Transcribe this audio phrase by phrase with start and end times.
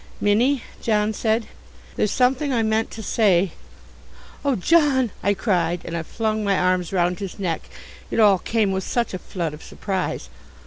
[0.19, 1.45] "Minnie," John said,
[1.95, 3.51] "there's something I meant to say"
[4.43, 7.69] "Oh, John," I cried, and I flung my arms round his neck.
[8.09, 10.29] It all came with such a flood of surprise.